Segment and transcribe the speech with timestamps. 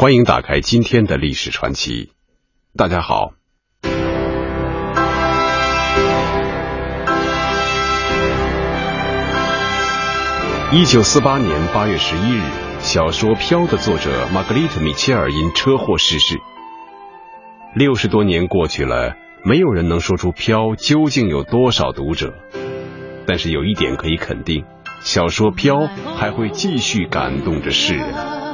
[0.00, 2.12] 欢迎打开今天的历史传奇。
[2.76, 3.32] 大家好，
[10.72, 12.42] 一九四八年八月十一日，
[12.78, 16.38] 小说《飘》的作者玛格丽特·米切尔因车祸逝世。
[17.74, 22.34] 六十多年过去了，没有人能说出《飘》究竟有多少读者，
[23.26, 24.64] 但是有一点可以肯定。
[25.00, 25.74] 小说《飘》
[26.16, 28.47] 还会继续感动着世人。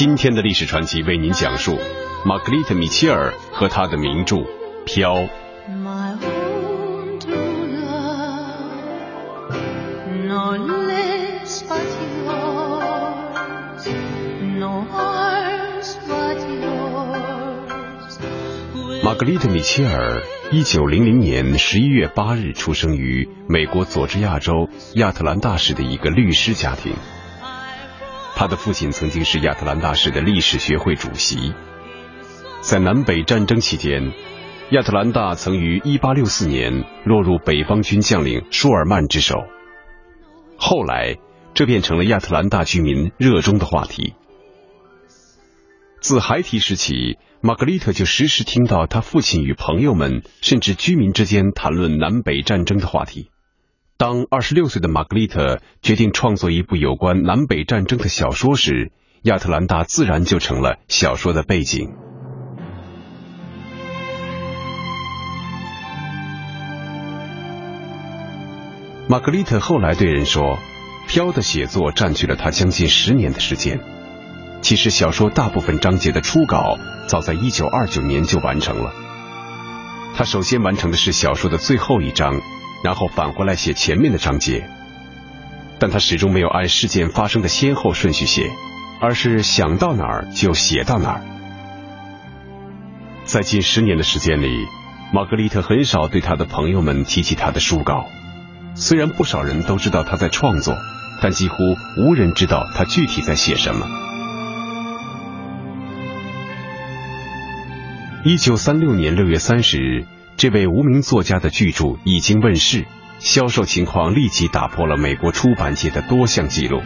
[0.00, 1.76] 今天的历史传奇为您讲述
[2.24, 4.36] 玛格丽特·米切尔和他的名著
[4.86, 5.14] 《飘》。
[19.04, 26.94] 玛格丽特·米切尔，一九零零年十一月八日出生于美国佐治亚州亚特兰大市的一个律师家庭。
[28.40, 31.52] 他的父亲曾经是亚特兰大市的历史学会主席。
[32.62, 34.14] 在南北战争期间，
[34.70, 39.44] 亚特兰大曾于一八六四年落入北方军将领舒尔曼之手。
[40.56, 41.18] 后来，
[41.52, 44.14] 这变成了亚特兰大居民热衷的话题。
[46.00, 53.30] 自孩提时起，玛格丽特就时时听到他父亲与朋友们，甚至居民之间谈论南北战争的话题。
[54.00, 58.92] 当二十六岁的玛格丽特决定创作一部有关南北战争的小说时，
[59.24, 61.92] 亚特兰大自然就成了小说的背景。
[69.06, 70.58] 玛格丽特后来对人说
[71.06, 73.80] ：“飘的写作占据了他将近十年的时间。”
[74.62, 78.94] 其实小说大部分章节的初稿早在一九二九年就完成了。
[80.16, 82.40] 他首先完成的是小说的最后一章，
[82.82, 84.68] 然后返回来写前面的章节。
[85.78, 88.50] 但他始终没有按事件发生的先后顺序写，
[89.00, 91.22] 而是想到哪儿就写到哪儿。
[93.24, 94.66] 在近十年的时间里，
[95.12, 98.06] 玛格丽特很少对他的朋友们提起他的书稿。
[98.74, 100.76] 虽然不少人都知道他在创作，
[101.22, 101.56] 但几乎
[101.98, 103.86] 无人知道他具体在写什么。
[108.22, 110.06] 一九三六年六月三十日，
[110.40, 112.86] 这位无名作家的巨著已经问世，
[113.18, 116.80] 销售情况立即打破了美国出版界的多项纪录。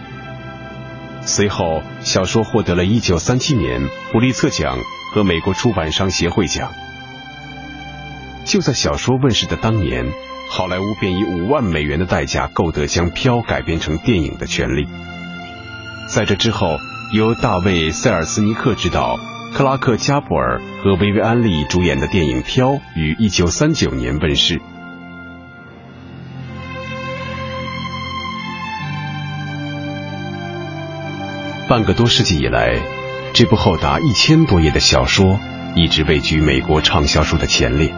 [1.23, 4.77] 随后，小说获得了一九三七年普利策奖
[5.13, 6.73] 和美国出版商协会奖。
[8.45, 10.05] 就在小说问世的当年，
[10.51, 14.89] 好莱坞便以五万美元的代价购得将《飘》改编成电影的权利。
[16.09, 16.79] 在这之后，
[17.13, 19.17] 由大卫·塞尔斯尼克执导。
[19.55, 24.61] 克拉克·加布尔和薇薇安·利主演的电影《飘》于一九三九年问世。
[31.69, 32.81] 半个多世纪以来，
[33.33, 35.39] 这部厚达一千多页的小说
[35.77, 37.95] 一直位居美国畅销书的前列。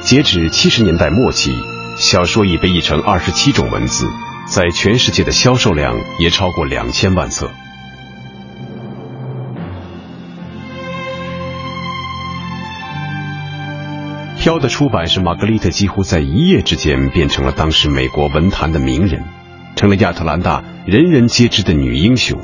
[0.00, 1.50] 截止七十年代末期，
[1.96, 4.08] 小说已被译成二十七种文字，
[4.46, 7.46] 在全世界的销售量也超过两千万册。
[14.40, 19.22] 《飘》的出版使玛格丽特几乎在一夜之间变成了当时美国文坛的名人，
[19.76, 22.40] 成了亚特兰大人人皆知的女英雄。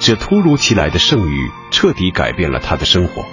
[0.00, 3.24] 这突如其来的盛誉彻底改变了他的生活。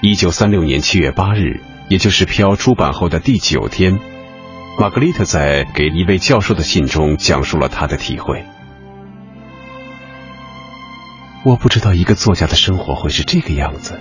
[0.00, 4.00] 一九三六年七月八日，也就是《飘》出版后的第九天，
[4.80, 8.44] 玛格丽特在给一位教授的信中讲述了他的体会。
[11.44, 13.98] 我不知道一个作家的生活会是这个样子。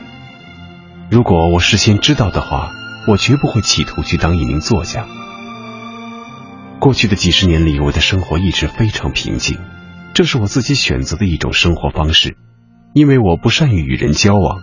[1.09, 2.71] 如果我事先知道的话，
[3.07, 5.07] 我绝不会企图去当一名作家。
[6.79, 9.57] 过去的几十年里，我的生活一直非常平静，
[10.13, 12.37] 这是我自己选择的一种生活方式。
[12.93, 14.59] 因为我不善于与人交往，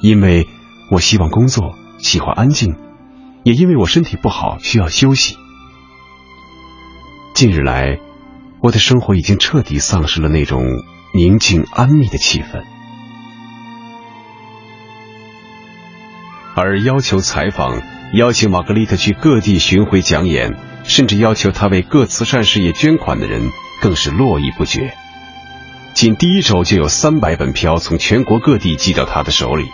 [0.00, 0.46] 因为
[0.92, 2.76] 我希望工作，喜欢安静，
[3.42, 5.36] 也因为我身体不好，需要休息。
[7.34, 7.98] 近日来，
[8.62, 10.62] 我的生活已经彻底丧失了那种。
[11.12, 12.62] 宁静安谧的气氛，
[16.54, 17.82] 而要求采访、
[18.14, 24.94] 邀请玛格丽特去各地巡回讲演，甚至要求她为各慈善事业捐款的人，更是络绎不绝。
[25.94, 29.68] 仅第一周就有三百本票从全国各地寄到他的手里，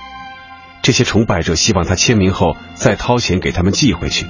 [0.81, 4.25] 这些崇拜者希望他签名后再掏钱给他们寄回去。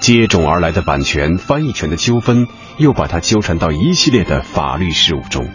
[0.00, 2.48] 接踵而来的版权、翻译权的纠纷，
[2.78, 5.46] 又把他纠缠到一系列的法律事务中。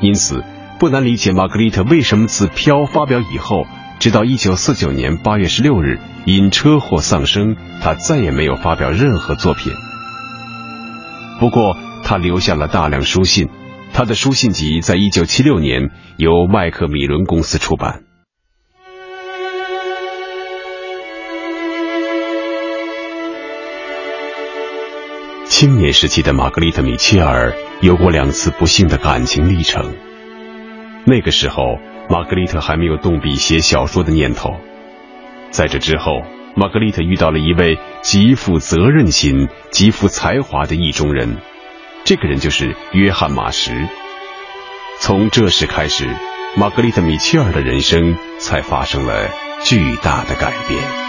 [0.00, 0.42] 因此，
[0.78, 3.66] 不难理解玛格丽特为什么自《飘》发表以后，
[3.98, 9.74] 直到一九四九年八月十六日因车祸丧生，他再也没有发表任何作品。
[11.38, 13.50] 不过，他留下了大量书信，
[13.92, 18.09] 他的书信集在一九七六年由麦克米伦公司出版。
[25.60, 27.52] 青年时期的玛格丽特·米切尔
[27.82, 29.94] 有过两次不幸的感情历程。
[31.04, 31.78] 那个时候，
[32.08, 34.56] 玛格丽特还没有动笔写小说的念头。
[35.50, 36.22] 在这之后，
[36.56, 41.36] 玛格丽特遇到了一位极富责任心、极富才华的意中人，
[42.04, 43.86] 这个人就是约翰·马什。
[44.98, 46.08] 从这时开始，
[46.56, 49.28] 玛格丽特·米切尔的人生才发生了
[49.62, 50.99] 巨大的改变。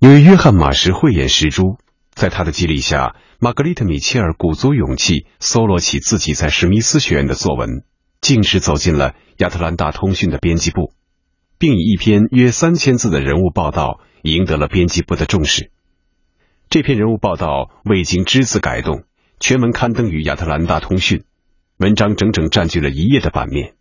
[0.00, 1.76] 由于约翰·马什慧眼识珠，
[2.12, 7.82] 在他的激励下，玛格丽特·米切尔鼓足勇气，搜罗起自己在史密斯学院的作文，
[8.20, 10.92] 径直走进了亚特兰大通讯的编辑部，
[11.58, 15.72] 并以一篇约三千字的人物报道赢得了编辑部的重视。
[16.70, 19.02] 这篇人物报道未经只字改动，
[19.40, 21.24] 全文刊登于亚特兰大通讯，
[21.76, 23.74] 文章整整占据了一页的版面。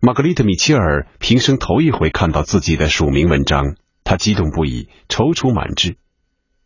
[0.00, 3.76] 玛格丽特·米切尔平生头一回看到自己的署名文章。
[4.06, 5.96] 他激动不已，踌躇满志。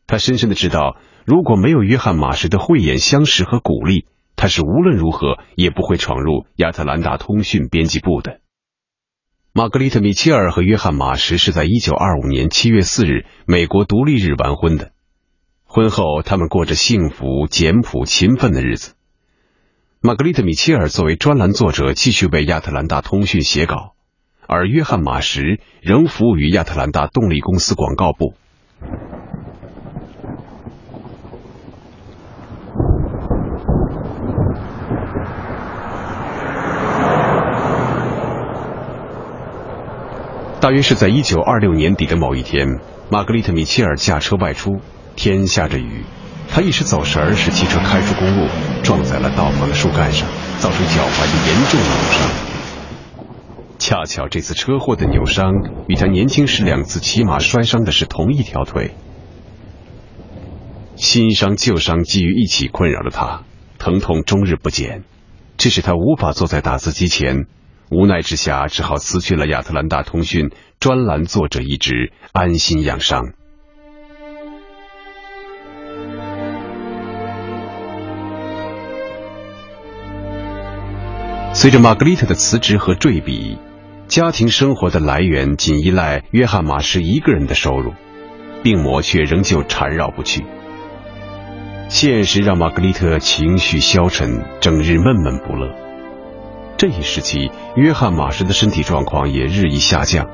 [0.06, 4.06] 他深深的知道，如果没有约翰·马什的慧眼相识和鼓励，
[4.37, 8.40] 他是无论如何也不会闯入亚特兰大通讯编辑部的。
[9.52, 14.93] 玛格丽特·米切尔和约翰·马什是在1925年7月4日美国独立日完婚的。
[15.64, 18.94] 婚后，他们过着幸福、简朴、勤奋的日子。
[20.00, 23.94] 玛格丽特·米切尔作为专栏作者，继续为亚特兰大通讯写稿。
[24.52, 28.35] 而约翰·马什仍服务于亚特兰大动力公司广告部。
[40.61, 44.81] 大约是在一九二六年底的某一天，玛格丽特·米切尔驾车外出，
[45.14, 46.05] 天下着雨，
[46.49, 48.49] 她一时走神，使汽车开出公路，
[48.82, 50.26] 撞在了道旁的树干上，
[50.58, 52.59] 造成脚踝的严重扭伤。
[53.81, 55.55] 恰巧这次车祸的扭伤
[55.88, 58.94] 与他年轻时两次骑马摔伤的是同一条腿，
[60.97, 63.43] 新伤旧伤积于一起，困扰着他，
[63.79, 65.03] 疼痛终日不减，
[65.56, 67.47] 这使他无法坐在打字机前，
[67.91, 73.32] 无奈之下只好辞去了亚特兰大通讯专栏作者一职，安心养伤。
[81.55, 83.56] 随着玛格丽特的辞职和坠笔。
[84.10, 87.94] 家庭生活的来源仅依赖约翰·马什一个人的收入，
[88.64, 90.44] 病魔却仍旧缠绕不去。
[91.88, 95.72] 现实让玛格丽特情绪消沉，整日闷闷不乐。
[96.76, 100.26] 这一时期，约翰·马什的身体状况也日益下降，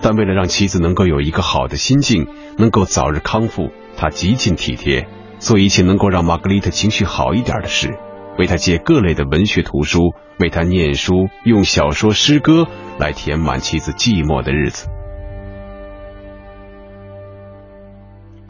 [0.00, 2.28] 但为了让妻子能够有一个好的心境，
[2.58, 5.08] 能够早日康复，他极尽体贴，
[5.40, 7.98] 做一切能够让玛格丽特情绪好一点的事。
[8.38, 12.66] 为他借各类的文学图书，为他念书，用小说、诗歌
[12.98, 14.88] 来填满妻子寂寞的日子。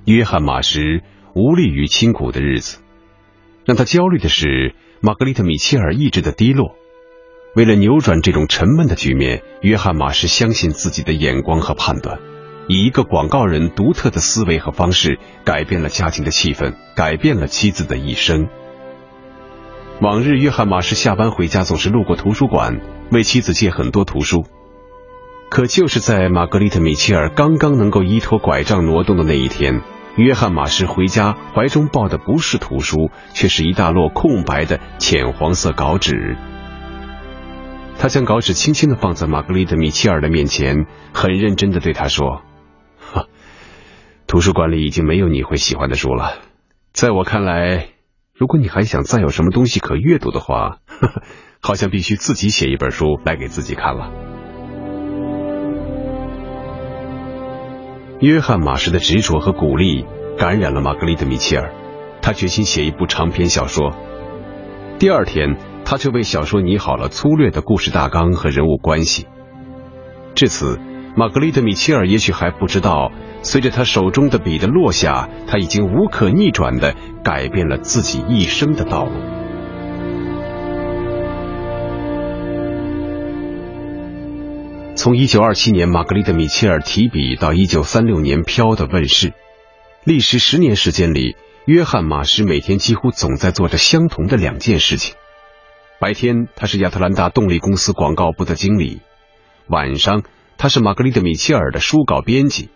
[0.04, 1.02] 约翰·马什
[1.34, 2.78] 无力于清苦的日子，
[3.64, 6.74] 让他焦虑的是玛格丽特·米切尔意志的低落。
[7.56, 12.18] 为了扭转这种沉闷的局面，约翰·马什相信自己的眼光和判断，
[12.68, 18.48] 以一个广告人独特的思维和方式，改变了家庭的气氛，改变了妻子的一生。
[19.98, 24.44] 往日，约翰·马什下班回家总是路过图书馆，为妻子借很多图书。
[25.48, 29.80] 可就是在玛格丽特·米切尔刚刚能够依托拐杖挪动的那一天，
[30.16, 36.36] 约翰·马什回家怀中抱的不是图书，却是一大摞空白的浅黄色稿纸。
[37.98, 40.84] 他将稿纸轻轻的放在玛格丽特·米切尔的面前，
[41.14, 42.42] 很认真的对她说
[44.28, 46.34] ：“图书馆里已经没有你会喜欢的书了，
[46.92, 47.88] 在我看来。”
[48.38, 51.22] 如果你还想再有什么东西可阅读的话，呵 呵
[51.62, 54.12] 好像必须自己写一本书来给自己看了。
[58.20, 60.04] 约翰·马什的执着和鼓励
[60.36, 61.72] 感染了玛格丽特·米切尔，
[62.20, 63.94] 他决心写一部长篇小说。
[64.98, 69.26] 第二天，他就为小说拟好了粗略的故事大纲和人物关系。
[70.34, 70.78] 至此，
[71.18, 73.10] 玛格丽特·米切尔也许还不知道。
[73.42, 76.94] 随着他手中的笔的落下，他已经无可逆转的
[77.24, 79.12] 改变了自己一生的道路。
[84.94, 89.32] 从1927年玛格丽特·米切尔提笔到1936年《飘》的问世，
[90.04, 95.14] 历时十年时间里，约翰·马什每天几乎总在做着相同的两件事情：
[95.98, 99.00] 白天他是亚特兰大动力公司广告部的经理，
[99.68, 100.22] 晚上
[100.58, 102.68] 他是玛格丽特·米切尔的书稿编辑。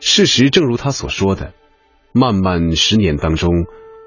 [0.00, 1.52] 事实正如他所说的，
[2.12, 3.50] 漫漫十年当中，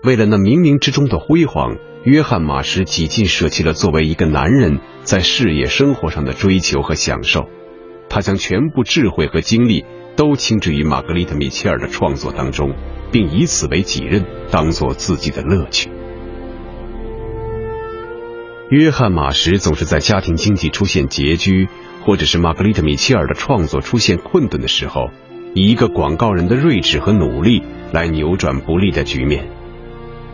[0.03, 1.77] 为了那冥冥之中的辉煌。
[2.03, 7.47] 约翰·马什几近舍弃了作为一个男人在事业生活上的追求和享受，
[8.09, 12.73] 他将全部智慧和精力都倾注于玛格丽特·米切尔的创作当中，
[13.11, 15.91] 并以此为己任，当做自己的乐趣。
[18.71, 21.67] 约翰·马什总是在家庭经济出现拮据，
[22.05, 25.09] 或者是玛格丽特·米切尔的创作出现困顿的时候，
[25.53, 27.61] 以一个广告人的睿智和努力
[27.91, 29.49] 来扭转不利的局面。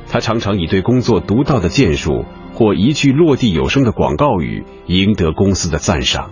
[0.07, 6.29] 他常常以对工作独到的建树或一句落地有声的广告语赢得公司的赞赏，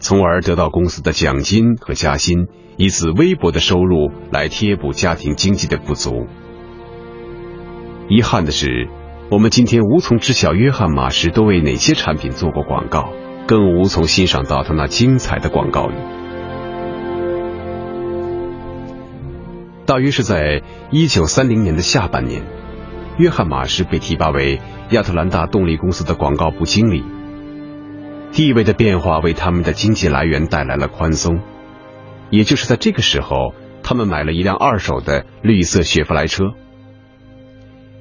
[0.00, 6.26] 从而得到公司的奖金和加薪，以此微薄的收入来贴补家庭经济的不足。
[8.10, 8.86] 遗憾的是，
[9.30, 13.12] 我们今天无从知晓约翰·马什都为哪些产品做过广告，
[13.46, 15.92] 更无从欣赏到他那精彩的广告语。
[19.84, 22.42] 大约是在一九三零年的下半年。
[23.18, 24.60] 约翰·马什被提拔为
[24.92, 27.04] 亚特兰大动力公司的广告部经理，
[28.32, 31.40] 地位的变化为他们的经济来源带来了宽松。
[32.30, 36.54] 也就是在这个时候，他们买了一辆二手的绿色雪佛兰车。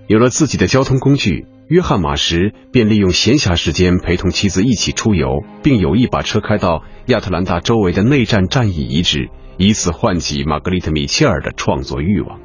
[0.07, 12.39] 有了自己的交通工具，约翰·马什便利用闲暇时间陪同妻子一起出游，并有意把车开到亚特兰大周围的内战战役遗址，以此唤起玛格丽特·米切尔的创作欲望。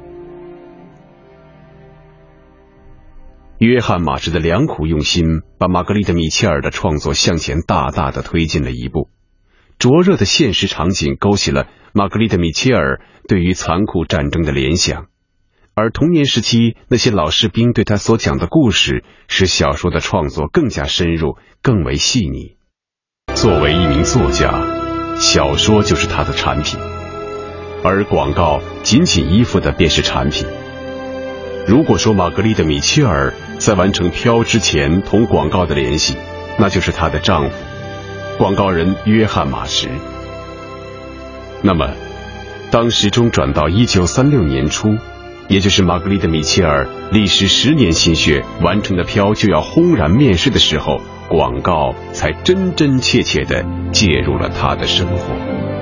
[3.59, 5.23] 约翰·马什的良苦用心，
[5.57, 9.07] 把玛格丽特·米切尔的创作向前大大的推进了一步。
[9.79, 15.07] 灼热的现实场景勾起了玛格丽特·米切尔对于残酷战争的联想，
[15.75, 22.57] 而童年时期那些老士兵对他所讲的故事，使小说的创作更加深入，更为细腻。
[23.33, 24.53] 作为一名作家，
[25.17, 26.79] 小说就是他的产品，
[27.83, 30.45] 而广告仅仅依附的便是产品。
[31.65, 36.15] 如果说玛格丽特·米切尔在完成《飘》之前同广告的联系，
[36.59, 37.55] 那就是她的丈夫，
[38.37, 39.89] 广告人约翰·马什。
[41.63, 41.89] 那么，
[42.69, 44.97] 当时钟转到一九三六年初，
[45.47, 55.72] 也就是玛格丽特·米切尔历时十年心血完成的《飘》就要轰然面世的时候，广告才真真切切地介入了他的生活。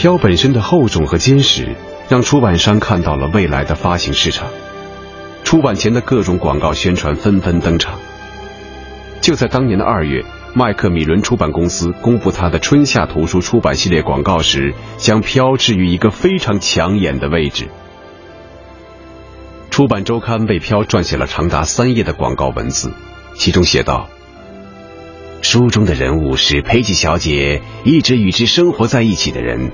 [0.00, 1.76] 飘本身的厚重和坚实，
[2.08, 4.48] 让出版商看到了未来的发行市场。
[5.44, 7.98] 出版前的各种广告宣传纷纷登场。
[9.20, 17.68] 就在当年的二月，麦克米伦出版公司公布他的春夏图书出版系列广告时，将飘置于一个非常抢眼的位置。
[19.68, 22.90] 出版周刊为飘撰写了长达三页的广告文字，
[23.34, 24.08] 其中写道
[25.42, 29.70] ：“书中的人物是佩吉小姐一直与之生活在一起的人。”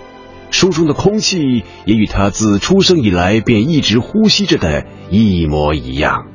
[0.57, 6.29] 书中的空气也与他自出生以来便一直呼吸着的一模一样。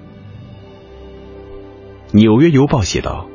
[2.12, 3.28] 纽约邮报写道：“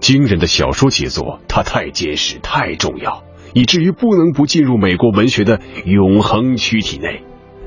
[0.00, 3.22] 惊人的小说杰作，它太结实、太重要，
[3.54, 7.22] 以至于不能不进入美国文学的永恒躯体内。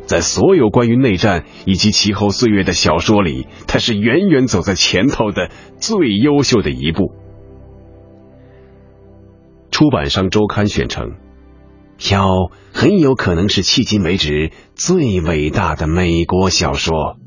[0.06, 7.14] 在所有关于内战以及其后岁月的小说里，它是远远走在前头的最优秀的一部。”
[9.72, 11.12] 出版商周刊宣称。
[12.00, 17.18] 飘很有可能是迄今为止最伟大的美国小说。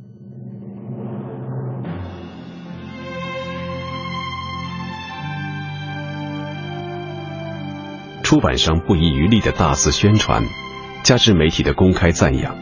[8.23, 10.43] 出版商不遗余力的大肆宣传，
[11.02, 12.57] 加之媒体的公开赞扬，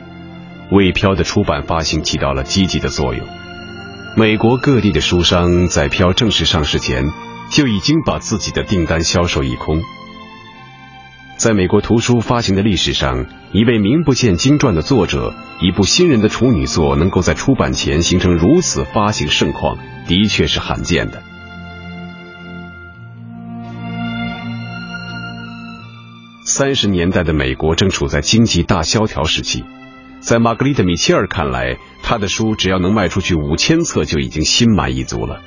[0.72, 3.24] 为飘的出版发行起到了积极的作用。
[4.16, 7.12] 美国各地的书商在飘正式上市前，
[7.52, 9.80] 就已经把自己的订单销售一空。
[11.40, 15.32] 在美国图书发行的历史上，一位名不见经传的作者，
[15.62, 21.22] 一部新人的处女作能够在出版前形成如此发行盛况，的确是罕见的。
[26.44, 29.64] 三十年代的美国正处在经济大萧条时期，
[30.18, 35.40] 在玛格丽特·米切尔看来，他的书只要能卖出去五千册，就已经心满意足了。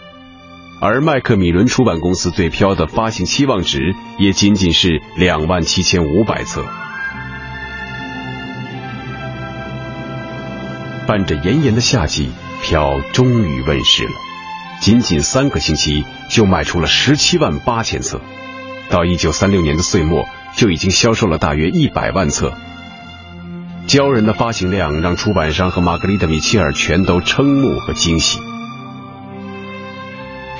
[0.85, 6.65] 而麦克米伦出版公司对飘的发行期望值也仅仅是两万七千五百册。
[11.07, 14.11] 伴着炎炎的夏季，飘终于问世了。
[14.81, 18.19] 仅仅三个星期就卖出了十七万八千册，
[18.89, 22.51] 到一九三六年的岁末就已经销售了大约一百万册。
[23.87, 28.37] 骄人的发行量让出版商和玛格丽特·米切尔全都瞠目和惊喜。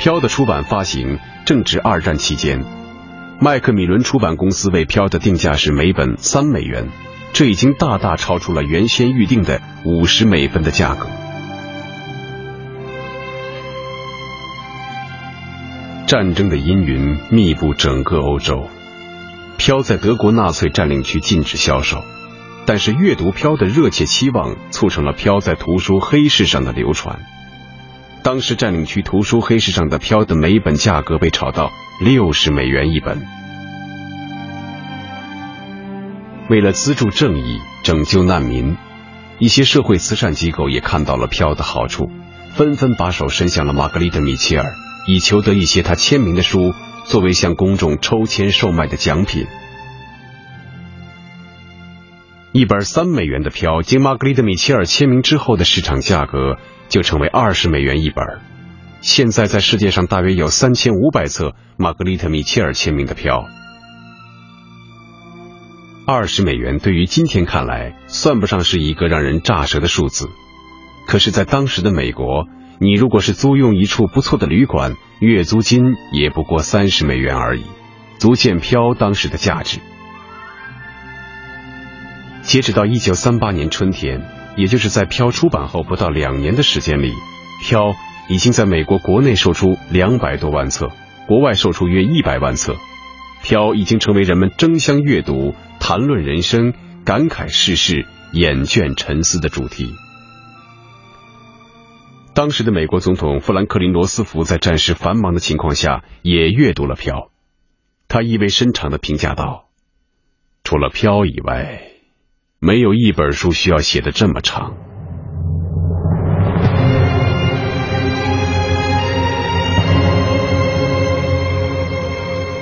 [0.03, 2.65] 飘的出版发行正值二战期间，
[3.39, 6.89] 麦克米伦出版公司为飘的定价是每本三美元，
[7.31, 11.07] 这已经大大超出了原先预定的五十美分的价格。
[16.05, 18.69] 战争的阴云密布整个欧洲，
[19.57, 22.03] 飘在德国纳粹占领区禁止销售，
[22.65, 27.21] 但是阅读飘的热切期望促成了飘在图书黑市上的流传。
[28.23, 33.21] 当时占领区图书黑市上的飘的每一本价格被炒到六十美元一本。
[36.49, 38.77] 为了资助正义、拯救难民，
[39.39, 42.09] 一些社会慈善机构也看到了飘的好处，
[42.55, 44.73] 纷纷把手伸向了玛格丽特·米切尔。
[45.05, 49.45] 以求得一些他签名的书作为向公众抽签售卖的奖品。
[52.53, 58.23] 一本三美元的票，经玛格丽特·米切尔签名之后的市场价格就成为二十美元一本。
[59.01, 63.47] 现在在世界上大约有三千五百册玛格丽特·米切尔签名的票。
[66.05, 70.29] 二十美元对于今天看来算不上是一个让人乍舌的数字，
[71.07, 72.45] 可是，在当时的美国。
[72.79, 77.63] 你如果是租用一处不错的旅馆，月租金也不过三十美元而已，
[78.19, 79.79] 足见飘当时的价值。
[82.53, 84.21] 截止到一九三八年春天，
[84.57, 87.11] 也就是在飘出版后不到两年的时间里，
[87.63, 87.95] 飘
[88.29, 90.91] 已经在美国国内售出两百多万册，
[91.27, 92.75] 国外售出约一百万册，
[93.41, 99.95] 飘已经成为人们争相阅读、谈论人生、感慨世事、眼倦沉思的主题。
[102.35, 107.15] 当时的美国总统富兰克林·罗斯福在战时繁忙的情况下也阅读了《飘》，
[108.07, 109.69] 他意味深长的评价道
[110.63, 111.92] ：“除了《飘》以外，
[112.65, 114.71] 没有一本书需要写的这么长。”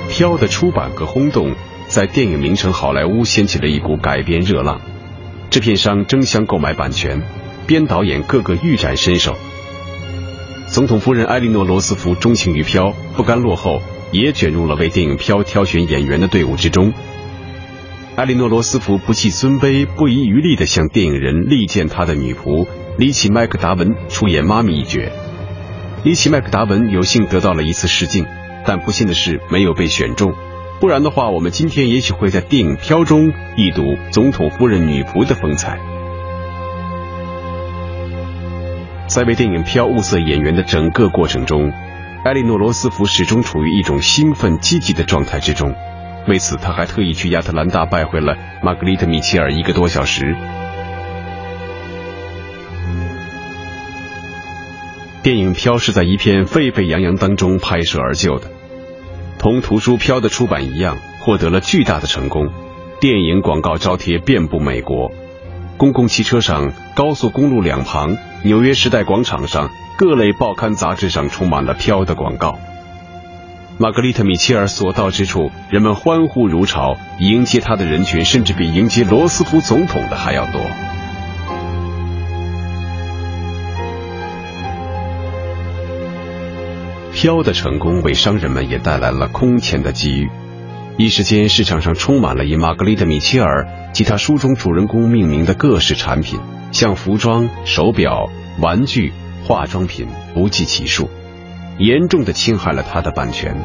[0.14, 1.54] 《飘》的出版和轰动，
[1.86, 4.80] 在电影名城好莱坞掀起了一股改编热浪，
[5.50, 7.22] 制片商争相购买版权，
[7.68, 9.36] 编导演个个欲展身手。
[10.66, 16.92] 总统夫人埃莉诺·罗斯福钟情于飘，不甘落后，也卷入了为电影《飘》挑选演员的队伍之中。
[18.16, 22.66] 埃莉诺·罗斯福不计尊卑，不遗余力地向电影人力荐他的女仆
[22.98, 25.10] 里奇·麦克达文出演妈咪一角。
[26.04, 28.26] 里奇·麦克达文有幸得到了一次试镜，
[28.66, 30.34] 但不幸的是没有被选中。
[30.78, 35.80] 不然的话，我们今天也许会在电影《飘》中一睹总统夫人女仆的风采。
[39.06, 41.72] 在为电影《飘》物色演员的整个过程中，
[42.26, 45.74] 埃莉诺·罗斯福始终处于一种兴奋积极的状态之中。
[46.28, 50.36] 为此，他还特意去亚特兰大拜会了玛格丽特·米切尔一个多小时。
[55.22, 58.50] 电影《飘》是在一片沸沸扬扬当中拍摄而就的，
[59.38, 62.50] 同图书《飘》的出版一样，获得了巨大的成功。
[63.00, 65.10] 电影广告招贴遍布美国。
[65.76, 72.58] 公共汽车上、高速公路两旁、纽约时代广场上，各类报刊杂志上充满了飘的广告。
[73.78, 80.60] 玛格丽特·米切尔所到之处，人们欢呼如潮，迎接他的人群甚至比迎接罗斯福总统的还要多。
[87.14, 90.30] 飘的成功为商人们也带来了空前的机遇。
[90.98, 96.38] 一时间，市场上充满了以玛格丽特·米切尔及他书中主人公命名的各式产品，
[96.70, 98.28] 像服装、手表、
[98.60, 99.12] 玩具、
[99.44, 101.08] 化妆品不计其数，
[101.78, 103.56] 严重的侵害了他的版权。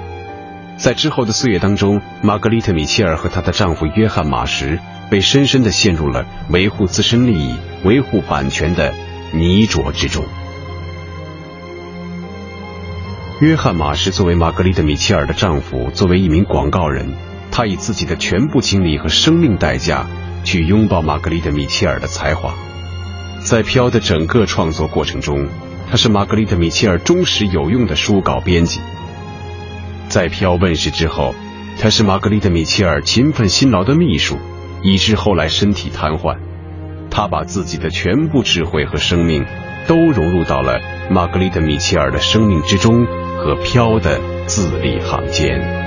[0.78, 8.94] 在之后的岁月当中，玛格丽特·米切尔和她的丈夫约翰·马什被深深的陷入了维护自身利益、维护版权的
[9.34, 10.24] 泥浊之中。
[13.42, 17.12] 约翰·马什作为玛格丽特·米切尔的丈夫，作为一名广告人，
[17.52, 20.06] 他以自己的全部精力和生命代价
[20.44, 22.54] 去拥抱玛格丽特·米切尔的才华。
[23.40, 25.48] 在《飘》的整个创作过程中，
[25.90, 28.82] 他是玛格丽特·米切尔忠实有用的书稿编辑。
[30.10, 31.34] 在《飘》问世之后，
[31.80, 34.38] 他是玛格丽特·米切尔勤奋辛劳的秘书，
[34.84, 36.38] 以致后来身体瘫痪。
[37.10, 39.46] 他把自己的全部智慧和生命
[39.88, 43.06] 都融入到了玛格丽特·米切尔的生命之中。
[43.38, 45.87] 和飘的字里行间。